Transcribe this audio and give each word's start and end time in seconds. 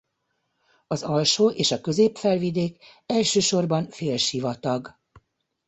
Az 0.87 1.03
alsó 1.03 1.49
és 1.51 1.71
a 1.71 1.81
közép-felvidék 1.81 2.83
elsősorban 3.05 3.89
félsivatag. 3.89 4.99